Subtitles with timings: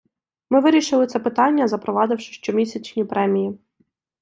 [0.49, 3.59] Ми вирішили це питання, запровадивши щомісячні премії.